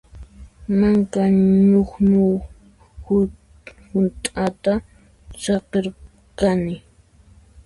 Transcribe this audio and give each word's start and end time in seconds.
Manka 0.79 1.21
ñuqñu 1.71 2.23
hunt'ata 3.93 4.73
saqirqani. 5.41 6.75